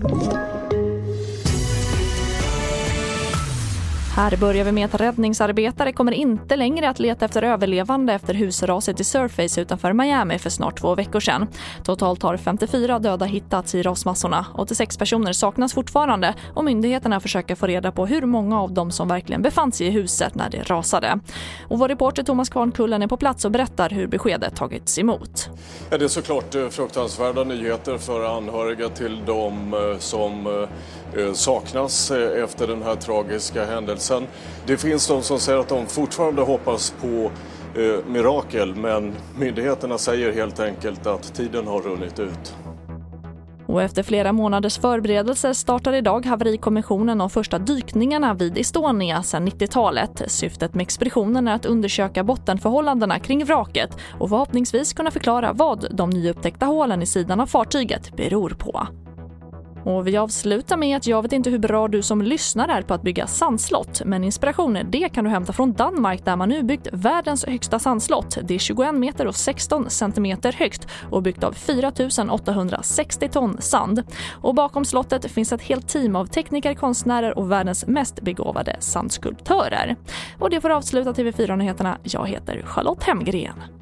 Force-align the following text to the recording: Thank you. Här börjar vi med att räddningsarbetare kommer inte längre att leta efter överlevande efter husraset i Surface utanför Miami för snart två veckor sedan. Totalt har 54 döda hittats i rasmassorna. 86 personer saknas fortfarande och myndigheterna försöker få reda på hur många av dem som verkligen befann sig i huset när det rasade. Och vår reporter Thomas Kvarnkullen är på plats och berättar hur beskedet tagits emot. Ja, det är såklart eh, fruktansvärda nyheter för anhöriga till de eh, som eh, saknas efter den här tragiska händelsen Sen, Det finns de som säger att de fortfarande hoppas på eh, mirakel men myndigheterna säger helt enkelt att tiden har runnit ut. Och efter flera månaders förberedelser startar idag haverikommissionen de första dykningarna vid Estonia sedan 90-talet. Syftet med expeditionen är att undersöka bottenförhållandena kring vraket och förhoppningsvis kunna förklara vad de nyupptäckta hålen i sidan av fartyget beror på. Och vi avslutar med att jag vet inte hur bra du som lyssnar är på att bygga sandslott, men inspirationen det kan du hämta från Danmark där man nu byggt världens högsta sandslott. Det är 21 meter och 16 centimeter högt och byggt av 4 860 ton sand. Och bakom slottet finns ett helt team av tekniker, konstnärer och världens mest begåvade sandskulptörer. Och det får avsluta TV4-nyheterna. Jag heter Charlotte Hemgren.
Thank 0.00 0.32
you. 0.32 0.57
Här 4.18 4.36
börjar 4.36 4.64
vi 4.64 4.72
med 4.72 4.84
att 4.84 5.00
räddningsarbetare 5.00 5.92
kommer 5.92 6.12
inte 6.12 6.56
längre 6.56 6.88
att 6.88 6.98
leta 6.98 7.24
efter 7.24 7.42
överlevande 7.42 8.12
efter 8.12 8.34
husraset 8.34 9.00
i 9.00 9.04
Surface 9.04 9.60
utanför 9.60 9.92
Miami 9.92 10.38
för 10.38 10.50
snart 10.50 10.80
två 10.80 10.94
veckor 10.94 11.20
sedan. 11.20 11.46
Totalt 11.84 12.22
har 12.22 12.36
54 12.36 12.98
döda 12.98 13.24
hittats 13.24 13.74
i 13.74 13.82
rasmassorna. 13.82 14.46
86 14.54 14.96
personer 14.96 15.32
saknas 15.32 15.74
fortfarande 15.74 16.34
och 16.54 16.64
myndigheterna 16.64 17.20
försöker 17.20 17.54
få 17.54 17.66
reda 17.66 17.92
på 17.92 18.06
hur 18.06 18.22
många 18.22 18.60
av 18.60 18.72
dem 18.72 18.90
som 18.90 19.08
verkligen 19.08 19.42
befann 19.42 19.72
sig 19.72 19.86
i 19.86 19.90
huset 19.90 20.34
när 20.34 20.50
det 20.50 20.70
rasade. 20.70 21.20
Och 21.68 21.78
vår 21.78 21.88
reporter 21.88 22.22
Thomas 22.22 22.48
Kvarnkullen 22.48 23.02
är 23.02 23.06
på 23.06 23.16
plats 23.16 23.44
och 23.44 23.50
berättar 23.50 23.90
hur 23.90 24.06
beskedet 24.06 24.56
tagits 24.56 24.98
emot. 24.98 25.50
Ja, 25.90 25.98
det 25.98 26.04
är 26.04 26.08
såklart 26.08 26.54
eh, 26.54 26.68
fruktansvärda 26.68 27.44
nyheter 27.44 27.98
för 27.98 28.36
anhöriga 28.36 28.88
till 28.88 29.20
de 29.26 29.74
eh, 29.74 29.98
som 29.98 30.46
eh, 31.16 31.32
saknas 31.32 32.10
efter 32.10 32.66
den 32.66 32.82
här 32.82 32.94
tragiska 32.94 33.64
händelsen 33.64 34.07
Sen, 34.08 34.26
Det 34.66 34.76
finns 34.76 35.06
de 35.08 35.22
som 35.22 35.38
säger 35.38 35.58
att 35.58 35.68
de 35.68 35.86
fortfarande 35.86 36.42
hoppas 36.42 36.94
på 37.00 37.30
eh, 37.80 38.06
mirakel 38.06 38.74
men 38.74 39.14
myndigheterna 39.38 39.98
säger 39.98 40.32
helt 40.32 40.60
enkelt 40.60 41.06
att 41.06 41.34
tiden 41.34 41.66
har 41.66 41.80
runnit 41.80 42.18
ut. 42.18 42.54
Och 43.66 43.82
efter 43.82 44.02
flera 44.02 44.32
månaders 44.32 44.78
förberedelser 44.78 45.52
startar 45.52 45.92
idag 45.92 46.26
haverikommissionen 46.26 47.18
de 47.18 47.30
första 47.30 47.58
dykningarna 47.58 48.34
vid 48.34 48.58
Estonia 48.58 49.22
sedan 49.22 49.48
90-talet. 49.48 50.22
Syftet 50.26 50.74
med 50.74 50.82
expeditionen 50.82 51.48
är 51.48 51.54
att 51.54 51.66
undersöka 51.66 52.24
bottenförhållandena 52.24 53.18
kring 53.18 53.44
vraket 53.44 53.90
och 54.18 54.28
förhoppningsvis 54.28 54.92
kunna 54.92 55.10
förklara 55.10 55.52
vad 55.52 55.86
de 55.90 56.10
nyupptäckta 56.10 56.66
hålen 56.66 57.02
i 57.02 57.06
sidan 57.06 57.40
av 57.40 57.46
fartyget 57.46 58.16
beror 58.16 58.50
på. 58.50 58.88
Och 59.88 60.06
vi 60.06 60.16
avslutar 60.16 60.76
med 60.76 60.96
att 60.96 61.06
jag 61.06 61.22
vet 61.22 61.32
inte 61.32 61.50
hur 61.50 61.58
bra 61.58 61.88
du 61.88 62.02
som 62.02 62.22
lyssnar 62.22 62.68
är 62.68 62.82
på 62.82 62.94
att 62.94 63.02
bygga 63.02 63.26
sandslott, 63.26 64.02
men 64.04 64.24
inspirationen 64.24 64.90
det 64.90 65.08
kan 65.08 65.24
du 65.24 65.30
hämta 65.30 65.52
från 65.52 65.72
Danmark 65.72 66.24
där 66.24 66.36
man 66.36 66.48
nu 66.48 66.62
byggt 66.62 66.88
världens 66.92 67.44
högsta 67.44 67.78
sandslott. 67.78 68.38
Det 68.42 68.54
är 68.54 68.58
21 68.58 68.94
meter 68.94 69.26
och 69.26 69.34
16 69.34 69.90
centimeter 69.90 70.52
högt 70.52 70.86
och 71.10 71.22
byggt 71.22 71.44
av 71.44 71.52
4 71.52 71.92
860 72.30 73.28
ton 73.28 73.56
sand. 73.60 74.02
Och 74.30 74.54
bakom 74.54 74.84
slottet 74.84 75.30
finns 75.30 75.52
ett 75.52 75.62
helt 75.62 75.88
team 75.88 76.16
av 76.16 76.26
tekniker, 76.26 76.74
konstnärer 76.74 77.38
och 77.38 77.52
världens 77.52 77.86
mest 77.86 78.20
begåvade 78.20 78.76
sandskulptörer. 78.80 79.96
Och 80.38 80.50
det 80.50 80.60
får 80.60 80.70
avsluta 80.70 81.12
TV4-nyheterna. 81.12 81.98
Jag 82.02 82.26
heter 82.26 82.62
Charlotte 82.62 83.02
Hemgren. 83.02 83.77